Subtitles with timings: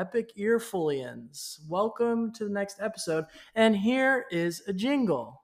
[0.00, 1.58] Epic Earfulians.
[1.68, 3.26] Welcome to the next episode.
[3.54, 5.42] And here is a jingle.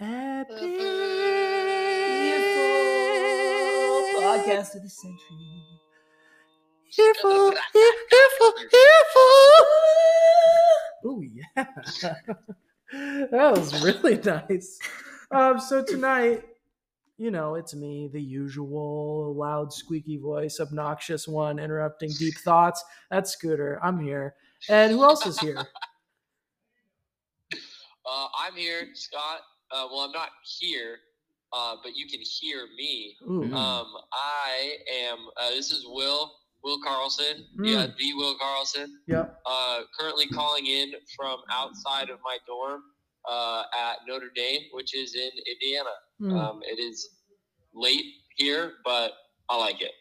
[0.00, 0.80] Epic Earful
[4.22, 5.62] podcast of the century.
[6.98, 9.66] Earful, earful, earful.
[11.04, 11.66] Oh yeah,
[13.30, 14.78] that was really nice.
[15.30, 16.42] Um, so tonight,
[17.18, 22.84] you know, it's me, the usual loud, squeaky voice, obnoxious one, interrupting deep thoughts.
[23.10, 23.80] That's Scooter.
[23.82, 24.34] I'm here,
[24.68, 25.66] and who else is here?
[28.08, 29.40] Uh, I'm here, Scott.
[29.72, 30.28] Uh, well, I'm not
[30.60, 30.98] here,
[31.52, 33.16] uh, but you can hear me.
[33.28, 33.52] Mm.
[33.52, 34.76] Um, I
[35.10, 35.18] am.
[35.36, 36.32] Uh, this is Will.
[36.62, 37.44] Will Carlson.
[37.58, 37.68] Mm.
[37.68, 38.98] Yeah, the Will Carlson.
[39.08, 39.40] yep.
[39.44, 42.82] Uh, currently calling in from outside of my dorm
[43.28, 45.90] uh, at Notre Dame, which is in Indiana.
[46.20, 46.38] Mm.
[46.38, 47.08] Um, it is
[47.74, 48.04] late
[48.36, 49.12] here, but
[49.48, 49.92] I like it.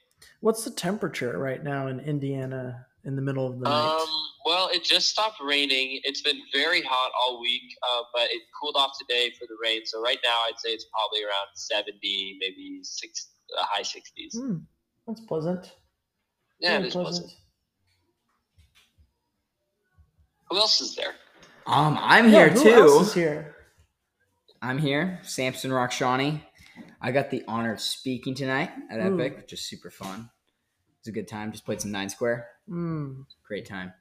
[0.41, 3.99] What's the temperature right now in Indiana in the middle of the night?
[3.99, 4.07] Um,
[4.45, 5.99] well, it just stopped raining.
[6.03, 9.81] It's been very hot all week, uh, but it cooled off today for the rain.
[9.85, 14.37] So right now, I'd say it's probably around seventy, maybe six, uh, high sixties.
[14.39, 14.57] Hmm,
[15.07, 15.71] that's pleasant.
[16.59, 17.31] Yeah, Very it is pleasant.
[20.49, 21.15] Who else is there?
[21.67, 22.69] Um, I'm Yeah, here who too.
[22.69, 23.55] else is here?
[24.61, 26.41] I'm here, Samson Rakshani.
[27.01, 29.13] I got the honor of speaking tonight at Ooh.
[29.19, 30.21] Epic, which is super fun.
[30.87, 31.51] It was a good time.
[31.51, 32.47] Just played some nine square.
[32.67, 33.21] Hmm.
[33.47, 33.93] Great time.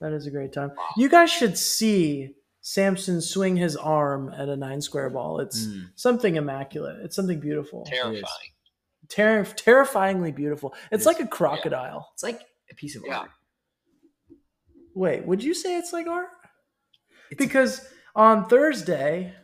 [0.00, 0.72] That is a great time.
[0.96, 5.40] You guys should see Samson swing his arm at a nine square ball.
[5.40, 5.90] It's Mm.
[5.96, 6.96] something immaculate.
[7.04, 7.84] It's something beautiful.
[7.84, 8.24] Terrifying.
[9.08, 10.74] Ter- terrifyingly beautiful.
[10.90, 11.06] It's is.
[11.06, 12.10] like a crocodile.
[12.14, 12.40] It's like
[12.70, 13.18] a piece of Yeah.
[13.20, 13.30] art.
[14.94, 16.28] Wait, would you say it's like art?
[17.34, 19.34] It's- Because on Thursday,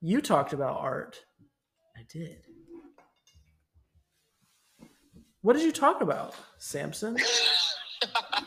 [0.00, 1.20] you talked about art.
[1.96, 2.42] I did.
[5.42, 7.16] What did you talk about, Samson?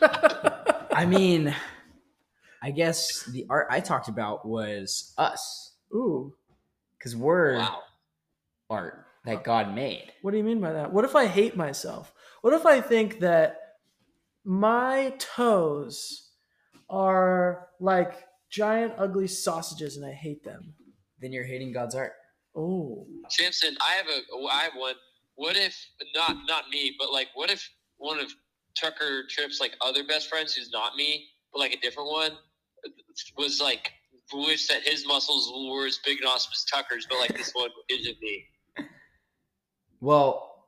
[0.92, 1.54] I mean,
[2.62, 6.34] I guess the art I talked about was us, Ooh,
[6.98, 7.80] because we're wow.
[8.70, 10.12] art that God made.
[10.22, 10.92] what do you mean by that?
[10.92, 12.12] What if I hate myself?
[12.42, 13.58] What if I think that
[14.44, 16.30] my toes
[16.88, 20.74] are like giant ugly sausages and I hate them?
[21.20, 22.12] Then you're hating God's art.
[22.54, 24.20] Oh, Samson, I have a.
[24.32, 24.94] Oh, I have one.
[25.34, 25.76] What if
[26.14, 27.68] not not me, but like, what if
[27.98, 28.32] one of
[28.78, 32.32] Tucker Tripp's like other best friends, who's not me, but like a different one,
[33.36, 33.92] was like
[34.32, 37.70] wish that his muscles were as big and awesome as Tucker's, but like this one
[37.88, 38.44] isn't me.
[40.00, 40.66] Well,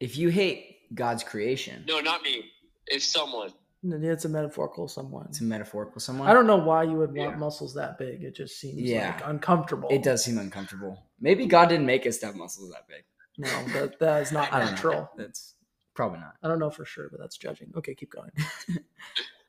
[0.00, 2.44] if you hate God's creation, No, not me.
[2.86, 3.52] If someone.
[3.82, 5.26] It's a metaphorical someone.
[5.28, 6.28] it's a metaphorical someone.
[6.28, 7.36] I don't know why you would want Yeah.
[7.36, 8.22] muscles that big.
[8.24, 9.12] It just seems Yeah.
[9.14, 9.88] like uncomfortable.
[9.90, 11.06] It does seem uncomfortable.
[11.20, 13.04] Maybe God didn't make us to have muscles that big.
[13.38, 13.48] No,
[13.80, 15.10] that, that is not natural.
[15.16, 15.54] That's
[15.94, 16.34] probably not.
[16.42, 17.72] I don't know for sure, but that's judging.
[17.76, 18.30] Okay, keep going.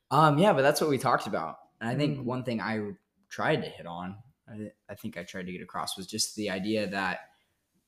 [0.09, 1.57] Um, yeah, but that's what we talked about.
[1.81, 2.23] And I think Mm.
[2.23, 2.91] one thing I
[3.29, 4.15] tried to hit on,
[4.49, 7.19] I, I think I tried to get across, was just the idea that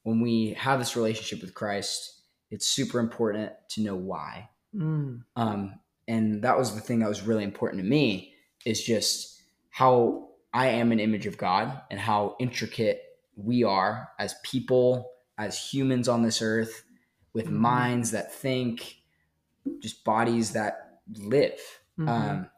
[0.04, 2.22] when we have this relationship with Christ,
[2.52, 4.50] it's super important to know why.
[4.76, 8.34] Mm, Um, and that was the thing that was really important to me
[8.66, 13.02] is just how I am an image of God and how intricate
[13.38, 16.84] we are as people, as humans on this earth,
[17.34, 17.52] with Mhm.
[17.52, 18.98] minds that think,
[19.80, 21.62] just bodies that live.
[21.98, 22.08] mhm.
[22.10, 22.50] Um,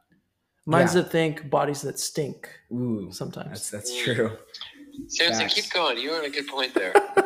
[0.66, 1.02] Minds yeah.
[1.02, 2.48] that think, bodies that stink.
[2.72, 4.38] ooh, Sometimes that's that's true.
[5.08, 5.54] Samson, Facts.
[5.54, 5.98] keep going.
[5.98, 6.92] You were on a good point there.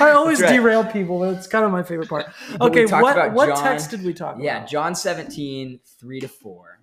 [0.00, 0.52] I always right.
[0.52, 2.26] derail people, but it's kind of my favorite part.
[2.60, 4.68] Okay, what about what John- text did we talk Yeah, about?
[4.68, 6.80] John 17, 3 to 4,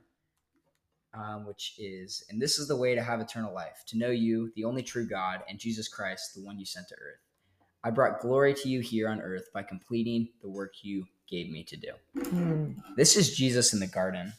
[1.13, 4.51] um, which is, and this is the way to have eternal life, to know you,
[4.55, 7.19] the only true God, and Jesus Christ, the one you sent to earth.
[7.83, 11.63] I brought glory to you here on earth by completing the work you gave me
[11.63, 11.91] to do.
[12.29, 12.71] Hmm.
[12.95, 14.33] This is Jesus in the garden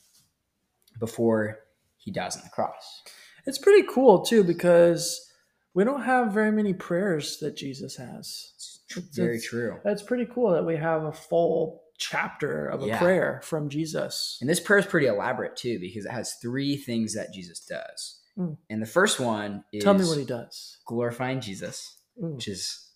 [1.01, 1.59] before
[1.97, 3.03] he dies on the cross.
[3.47, 5.29] It's pretty cool too because
[5.75, 8.53] we don't have very many prayers that Jesus has.
[8.57, 8.81] It's
[9.17, 9.81] very it's- true.
[9.85, 12.99] That's pretty cool that we have a full chapter of a Yeah.
[12.99, 14.39] prayer from Jesus.
[14.41, 18.21] And this prayer is pretty elaborate too because it has three things that Jesus does.
[18.37, 18.57] Mm.
[18.71, 20.79] And the first one is Tell me what he does.
[20.87, 21.99] glorifying Jesus.
[22.21, 22.35] Mm.
[22.35, 22.91] which is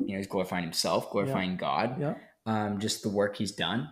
[0.00, 2.14] you know he's glorifying himself glorifying god Yeah.
[2.46, 3.90] um, just the work he's done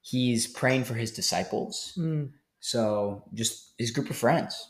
[0.00, 2.30] he's praying for his disciples Mm.
[2.60, 4.69] so just his group of friends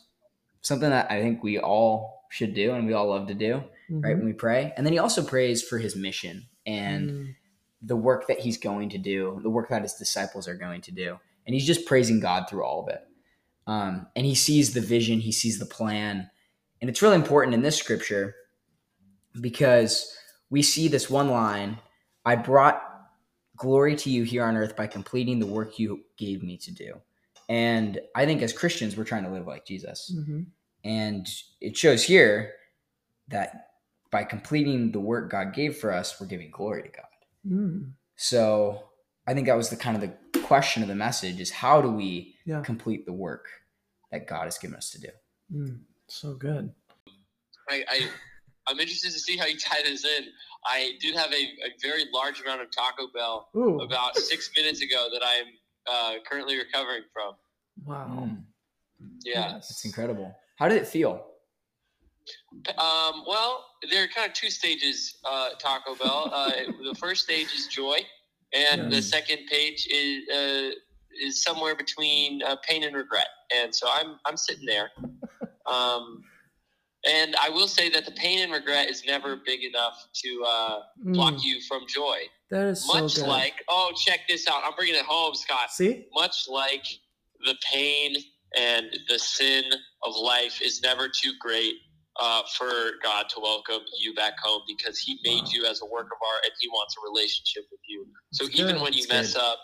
[0.61, 3.55] something that i think we all should do and we all love to do
[3.89, 4.19] right Mhm.
[4.19, 7.35] when we pray and then he also prays for his mission and Mm.
[7.81, 10.91] the work that he's going to do the work that his disciples are going to
[10.91, 13.01] do and he's just praising god through all of it
[13.67, 16.29] um, and he sees the vision he sees the plan
[16.79, 18.35] and it's really important in this scripture
[19.39, 20.15] because
[20.49, 21.79] we see this one line
[22.25, 22.81] i brought
[23.55, 26.99] glory to you here on earth by completing the work you gave me to do.
[27.51, 30.09] And I think as Christians, we're trying to live like Jesus.
[30.15, 30.43] hmm
[30.85, 31.27] And
[31.59, 32.53] it shows here
[33.27, 33.67] that
[34.09, 37.05] by completing the work God gave for us, we're giving glory to God.
[37.45, 37.91] Mm.
[38.15, 38.83] So
[39.27, 41.91] I think that was the kind of the question of the message is how do
[41.91, 42.61] we Yeah.
[42.61, 43.47] complete the work
[44.11, 45.09] that God has given us to do?
[45.53, 45.79] Mm.
[46.07, 46.73] So good.
[47.69, 48.09] I, I
[48.67, 50.23] I'm interested to see how you tie this in.
[50.65, 53.81] I did have a, a very large amount of Taco Bell Ooh.
[53.81, 55.47] about six minutes ago that I'm
[55.91, 57.33] uh, currently recovering from.
[57.85, 58.29] Wow.
[58.29, 58.43] Mm,
[59.23, 59.57] Yeah.
[59.57, 60.35] It's incredible.
[60.57, 61.25] How did it feel?
[62.77, 65.17] Um, well, there are kind of two stages.
[65.25, 66.29] Uh, Taco Bell.
[66.33, 66.51] Uh,
[66.83, 67.97] the first stage is joy,
[68.53, 68.89] and Yeah.
[68.89, 70.75] the second page is uh,
[71.19, 73.27] is somewhere between uh, pain and regret.
[73.55, 74.91] And so I'm I'm sitting there.
[75.67, 76.23] Um,
[77.07, 80.79] and I will say that the pain and regret is never big enough to uh,
[80.97, 81.43] block Mm.
[81.43, 82.17] you from joy.
[82.49, 83.27] That is so Much good.
[83.27, 84.63] like, oh, check this out.
[84.65, 85.71] I'm bringing it home, Scott.
[85.71, 86.07] See?
[86.13, 86.85] Much like
[87.45, 88.15] the pain
[88.57, 89.65] and the sin
[90.03, 91.75] of life is never too great
[92.19, 92.71] uh, for
[93.03, 95.49] God to welcome you back home because He made Wow.
[95.53, 98.07] you as a work of art and He wants a relationship with you.
[98.31, 98.83] So That's even good.
[98.83, 99.43] when you That's mess good.
[99.43, 99.59] up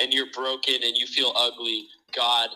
[0.00, 1.86] and you're broken and you feel ugly,
[2.16, 2.50] God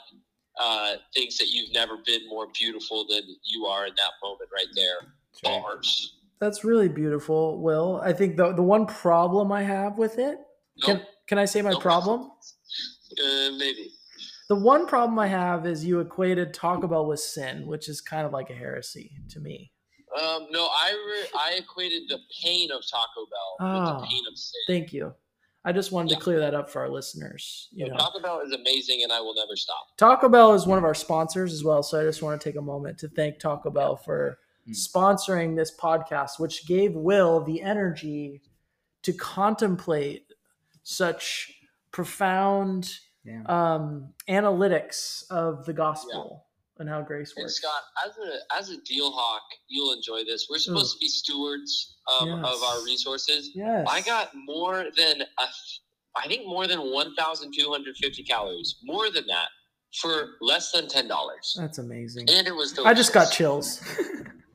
[0.60, 4.66] uh, thinks that you've never been more beautiful than you are in that moment right
[4.74, 5.08] there.
[5.42, 5.62] That's right.
[5.62, 6.16] Bars.
[6.40, 8.00] That's really beautiful, Will.
[8.04, 10.38] I think the the one problem I have with it,
[10.82, 11.82] can can I say my Nope.
[11.82, 12.30] problem?
[13.18, 13.92] Uh, maybe.
[14.48, 18.24] The one problem I have is you equated Taco Bell with sin, which is kind
[18.26, 19.72] of like a heresy to me.
[20.18, 24.00] Um, no, I re- I equated the pain of Taco Bell with Ah.
[24.00, 24.60] the pain of sin.
[24.66, 25.14] Thank you.
[25.64, 26.16] I just wanted Yeah.
[26.16, 27.68] to clear that up for our listeners.
[27.72, 29.96] You So know, Taco Bell is amazing, and I will never stop.
[29.98, 32.56] Taco Bell is one of our sponsors as well, so I just want to take
[32.56, 34.72] a moment to thank Taco Bell for Mm.
[34.74, 38.40] sponsoring this podcast, which gave Will the energy
[39.02, 40.32] to contemplate
[40.84, 41.60] such
[41.90, 42.98] profound
[43.28, 43.42] Yeah.
[43.46, 46.46] um, analytics of the gospel
[46.78, 47.56] and how grace And works.
[47.56, 50.46] Scott, as a as a deal hawk, you'll enjoy this.
[50.50, 52.38] We're supposed to be stewards um, Yes.
[52.54, 53.50] of our resources.
[53.54, 55.44] Yes, I got more than a,
[56.16, 59.48] I think more than one thousand two hundred fifty calories, more than that,
[60.00, 62.28] for less than ten dollars, That's amazing.
[62.30, 62.90] and it was delicious.
[62.90, 63.82] I just got chills.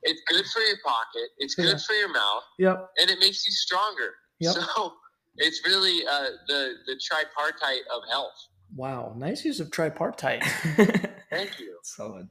[0.05, 1.29] It's good for your pocket.
[1.37, 1.77] It's good Yeah.
[1.87, 2.89] for your mouth, yep.
[2.99, 4.09] and it makes you stronger.
[4.39, 4.55] Yep.
[4.55, 4.93] So
[5.37, 8.35] it's really uh, the the tripartite of health.
[8.75, 9.13] Wow.
[9.15, 10.43] Nice use of tripartite.
[11.29, 11.77] Thank you.
[11.83, 12.27] Solid.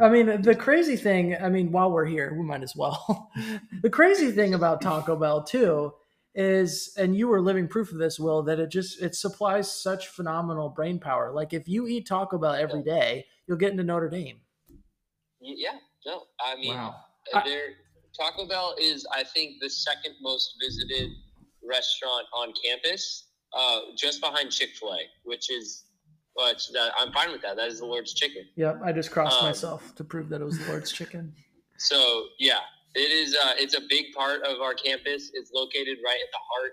[0.00, 3.30] I mean, the crazy thing, I mean, while we're here, we might as well.
[3.82, 5.94] the crazy thing about Taco Bell, too,
[6.34, 10.08] is, and you were living proof of this, Will, that it just, it supplies such
[10.08, 11.32] phenomenal brain power.
[11.32, 14.40] Like, if you eat Taco Bell every day, you'll get into Notre Dame.
[15.40, 15.76] Yeah.
[16.04, 16.96] No, I mean, Wow.
[17.32, 17.70] Uh, there
[18.18, 21.10] Taco Bell is I think the second most visited
[21.62, 23.25] restaurant on campus,
[23.56, 25.84] uh, just behind Chick Fil A, which is
[26.36, 27.56] which that I'm fine with that.
[27.56, 28.44] That is the Lord's chicken.
[28.56, 28.80] Yep.
[28.84, 31.32] I just crossed Um, myself to prove that it was the Lord's chicken.
[31.78, 32.60] So yeah,
[32.94, 33.34] it is.
[33.34, 35.30] Uh, it's a big part of our campus.
[35.34, 36.72] It's located right at the heart.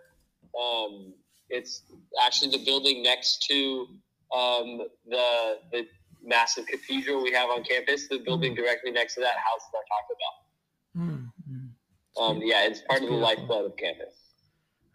[0.87, 1.13] Um,
[1.49, 1.81] it's
[2.25, 3.87] actually the building next to
[4.33, 5.85] um, the the
[6.23, 8.07] massive cathedral we have on campus.
[8.07, 11.03] The building directly next to that house that I talked about.
[11.03, 12.21] Mm, mm.
[12.21, 13.19] Um, yeah, it's part That's of the beautiful.
[13.19, 14.13] lifeblood of campus.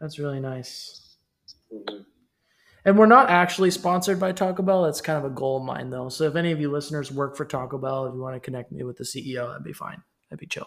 [0.00, 1.07] That's really nice.
[1.72, 2.04] Mhm.
[2.84, 4.86] And we're not actually sponsored by Taco Bell.
[4.86, 6.08] It's kind of a goal of mine, though.
[6.08, 8.72] So if any of you listeners work for Taco Bell, if you want to connect
[8.72, 10.02] me with the CEO, that'd be fine.
[10.30, 10.66] That'd be chill.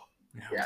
[0.51, 0.65] Yeah.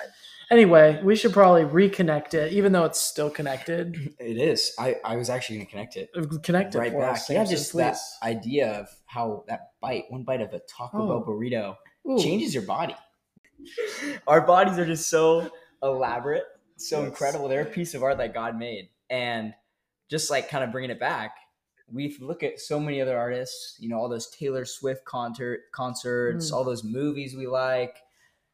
[0.51, 3.96] Anyway, we should probably reconnect it, even though it's still connected.
[4.20, 4.74] It is.
[4.77, 6.10] I, I was actually going to connect it
[6.44, 7.13] Connect it right for back.
[7.13, 10.98] us, yeah, Samson, just that idea of how that bite, one bite of a Taco
[11.08, 11.30] Bell Oh.
[11.30, 11.75] burrito
[12.10, 12.20] Ooh.
[12.22, 12.96] changes your body.
[14.27, 15.50] Our bodies are just so
[15.82, 16.44] elaborate,
[16.77, 17.08] so Yes.
[17.10, 17.48] incredible.
[17.48, 18.89] They're a piece of art that God made.
[19.10, 19.54] And
[20.09, 21.35] just like kind of bringing it back,
[21.91, 26.50] we look at so many other artists, you know, all those Taylor Swift concert concerts,
[26.51, 26.53] Mm.
[26.55, 27.97] all those movies we like.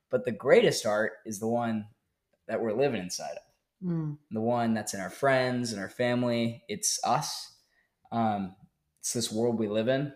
[0.10, 1.88] But the greatest art is the one
[2.48, 6.64] that we're living inside of Mm, the one that's in our friends and our family.
[6.68, 7.56] It's us.
[8.12, 8.56] Um,
[9.00, 10.14] it's this world we live in.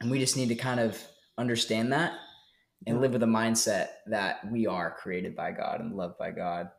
[0.00, 1.02] And we just need to kind of
[1.36, 2.12] understand that
[2.86, 6.70] and live with a mindset that we are created by God and loved by God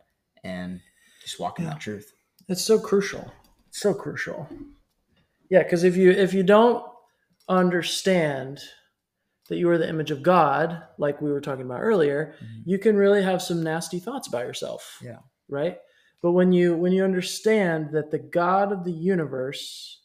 [0.46, 0.80] and
[1.22, 1.72] just walk in Yeah.
[1.72, 2.14] that truth.
[2.48, 3.30] it's so crucial.
[3.78, 4.50] So crucial.
[5.52, 6.84] Yeah, because if you if you don't
[7.48, 8.60] understand
[9.50, 12.34] that you are the image of God, like we were talking about earlier,
[12.66, 14.98] you can really have some nasty thoughts about yourself.
[15.00, 15.20] Yeah.
[15.48, 15.78] Right?
[16.24, 20.02] But when you when you understand that the God of the universe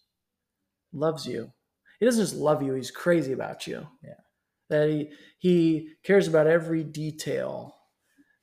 [0.93, 1.51] loves you.
[1.99, 3.87] He doesn't just love you, he's crazy about you.
[4.05, 4.21] Yeah.
[4.69, 7.75] That he he cares about every detail.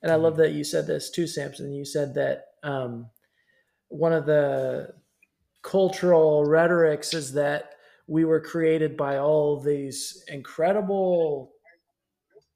[0.01, 1.71] And I love that you said this too, Samson.
[1.71, 3.11] You said that um,
[3.89, 4.95] one of the
[5.61, 7.71] cultural rhetorics is that
[8.07, 11.51] we were created by all these incredible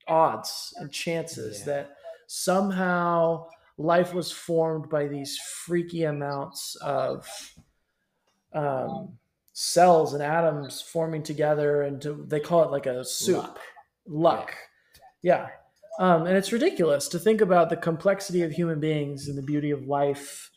[0.08, 1.66] odds and chances Yeah.
[1.66, 1.96] that
[2.28, 7.28] somehow life was formed by these freaky amounts of
[8.54, 9.18] um,
[9.54, 13.60] cells and atoms forming together and to, they call it like a soup Luck.
[14.08, 14.56] luck
[15.22, 15.48] yeah,
[16.00, 19.72] Um, and it's ridiculous to think about the complexity of human beings and the beauty
[19.72, 20.50] of life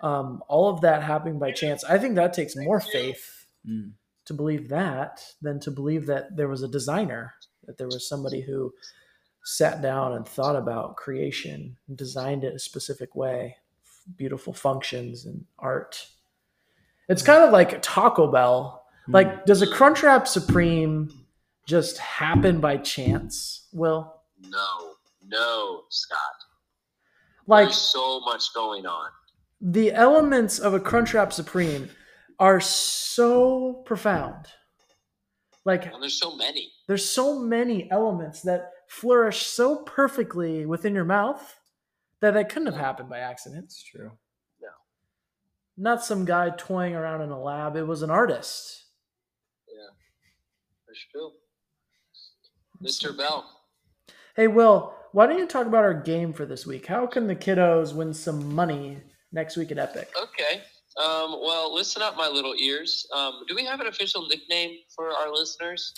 [0.00, 3.34] um, all of that happening by chance i think that takes more faith
[3.68, 3.92] Mm.
[4.24, 7.34] to believe that than to believe that there was a designer,
[7.66, 8.72] that there was somebody who
[9.44, 13.56] sat down and thought about creation and designed it a specific way,
[14.16, 16.06] beautiful functions and art.
[17.08, 18.84] It's kind of like Taco Bell.
[19.08, 21.10] Like, does a Crunchwrap Supreme
[21.66, 23.66] just happen by chance?
[23.72, 24.14] Will
[24.48, 24.94] No,
[25.26, 26.18] no, Scott.
[27.46, 29.10] like There's so much going on.
[29.60, 31.88] The elements of a Crunchwrap Supreme
[32.38, 34.46] are so profound.
[35.64, 36.70] Like And there's so many.
[36.86, 41.56] there's so many elements that flourish so perfectly within your mouth
[42.20, 43.64] that it couldn't have happened by accident.
[43.64, 44.12] It's true.
[44.62, 44.68] No.
[45.76, 47.76] Not some guy toying around in a lab.
[47.76, 48.84] It was an artist.
[49.68, 49.90] Yeah.
[50.86, 51.32] That's true.
[52.82, 53.16] Mr.
[53.16, 53.44] Bell.
[54.36, 56.86] Hey, Will, why don't you talk about our game for this week?
[56.86, 58.98] How can the kiddos win some money
[59.32, 60.10] next week at Epic?
[60.20, 60.62] Okay.
[61.02, 63.06] Um, well, listen up, my little ears.
[63.14, 65.92] Um, do we have an official nickname for our listeners?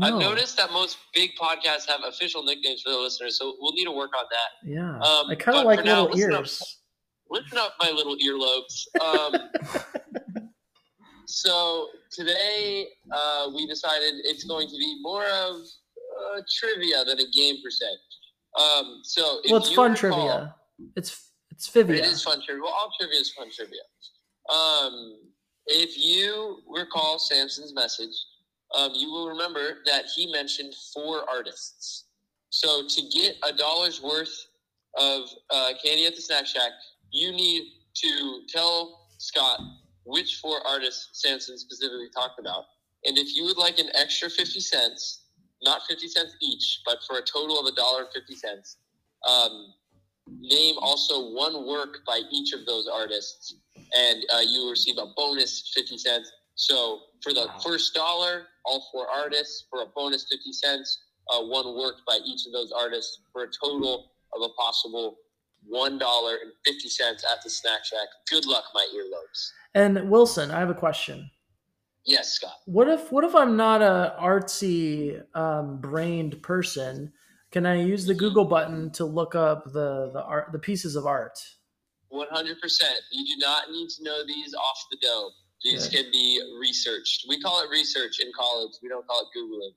[0.00, 3.86] I've noticed that most big podcasts have official nicknames for the listeners, so we'll need
[3.86, 4.68] to work on that.
[4.70, 4.96] Yeah.
[4.98, 6.40] Um, I kind of like for now, little listen up.
[6.40, 6.76] ears.
[7.28, 8.86] Listen up, my little earlobes.
[9.04, 10.44] Um,
[11.26, 17.30] so today uh, we decided it's going to be more of uh, trivia than a
[17.36, 17.86] game per se.
[18.60, 20.54] Um, so Well, it's fun recall- trivia.
[20.96, 21.29] It's
[21.60, 21.98] it's Fivia.
[21.98, 22.62] It is fun trivia.
[22.62, 23.82] Well, all trivia is fun trivia.
[24.48, 25.18] Um,
[25.66, 28.14] if you recall Samson's message,
[28.74, 32.06] um, you will remember that he mentioned four artists.
[32.48, 34.34] So to get a dollar's worth
[34.96, 36.72] of uh, candy at the snack shack,
[37.10, 37.64] you need
[37.94, 39.60] to tell Scott
[40.04, 42.64] which four artists Samson specifically talked about.
[43.04, 45.24] And if you would like an extra 50 cents,
[45.62, 48.78] not 50 cents each, but for a total of a dollar and 50 cents,
[49.28, 49.74] um,
[50.38, 53.54] name also one work by each of those artists,
[53.96, 56.30] and uh, you will receive a bonus 50 cents.
[56.54, 57.58] So for the Wow.
[57.64, 60.98] first dollar, all four artists, for a bonus 50 cents,
[61.30, 65.16] uh, one work by each of those artists, for a total of a possible
[65.72, 68.08] $1.50 at the Snack Shack.
[68.30, 69.50] Good luck, my earlobes.
[69.74, 71.30] And Wilson, I have a question.
[72.04, 72.54] Yes, Scott.
[72.64, 77.12] What if what if I'm not a artsy um, brained person?
[77.52, 81.06] Can I use the Google button to look up the the art the pieces of
[81.06, 81.38] art?
[82.12, 82.22] 100%.
[83.12, 85.30] You do not need to know these off the dome.
[85.62, 86.02] These Okay.
[86.02, 87.26] can be researched.
[87.28, 88.72] We call it research in college.
[88.82, 89.74] We don't call it Googling.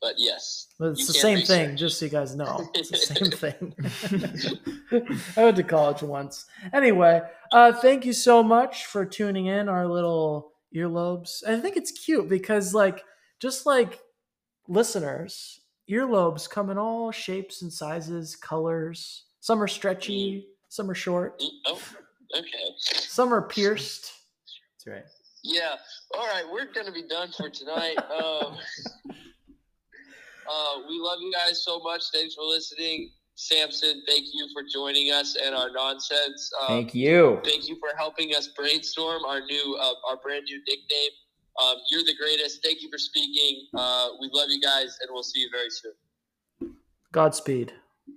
[0.00, 0.68] But yes.
[0.78, 2.68] Well, It's the same thing, just so you guys know.
[2.74, 5.24] It's the same thing.
[5.36, 6.44] I went to college once.
[6.72, 11.42] Anyway, uh, thank you so much for tuning in our little earlobes.
[11.46, 13.02] I think it's cute because, like,
[13.40, 14.00] just like
[14.68, 19.24] listeners, earlobes come in all shapes and sizes, colors.
[19.40, 21.78] Some are stretchy, some are short, Oh,
[22.36, 22.74] okay.
[22.78, 24.10] some are pierced.
[24.86, 25.04] That's right.
[25.42, 25.74] Yeah.
[26.16, 26.44] All right.
[26.50, 27.96] We're going to be done for tonight.
[28.10, 28.56] Um,
[30.46, 32.02] uh, we love you guys so much.
[32.12, 33.10] Thanks for listening.
[33.34, 36.50] Samson, thank you for joining us and our nonsense.
[36.60, 37.40] Um, Thank you.
[37.44, 41.10] Thank you for helping us brainstorm our new, uh, our brand new nickname.
[41.62, 42.62] Um, you're the greatest.
[42.64, 43.66] Thank you for speaking.
[43.76, 46.74] Uh, we love you guys, and we'll see you very soon.
[47.12, 47.72] Godspeed.